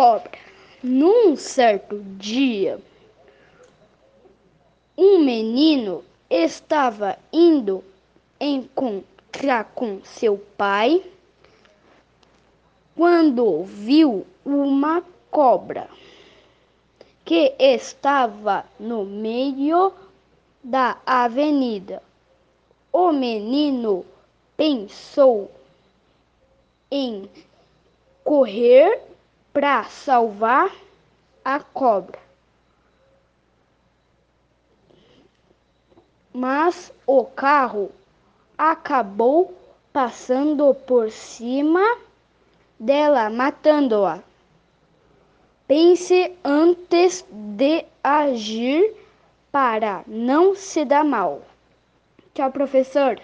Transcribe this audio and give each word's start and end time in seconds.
cobra. 0.00 0.30
Num 0.82 1.36
certo 1.36 2.00
dia, 2.16 2.80
um 4.96 5.18
menino 5.22 6.02
estava 6.30 7.18
indo 7.30 7.84
encontrar 8.40 9.64
com 9.74 10.02
seu 10.02 10.38
pai 10.56 11.04
quando 12.96 13.62
viu 13.64 14.26
uma 14.42 15.04
cobra 15.30 15.86
que 17.22 17.54
estava 17.58 18.64
no 18.78 19.04
meio 19.04 19.92
da 20.64 20.96
avenida. 21.04 22.02
O 22.90 23.12
menino 23.12 24.06
pensou 24.56 25.50
em 26.90 27.28
correr 28.24 29.10
para 29.60 29.84
salvar 29.84 30.74
a 31.44 31.60
cobra. 31.60 32.18
Mas 36.32 36.90
o 37.06 37.24
carro 37.26 37.92
acabou 38.56 39.54
passando 39.92 40.72
por 40.72 41.10
cima 41.10 41.98
dela, 42.78 43.28
matando-a. 43.28 44.20
Pense 45.68 46.34
antes 46.42 47.22
de 47.30 47.84
agir 48.02 48.96
para 49.52 50.02
não 50.06 50.56
se 50.56 50.86
dar 50.86 51.04
mal. 51.04 51.42
Tchau, 52.32 52.50
professor. 52.50 53.20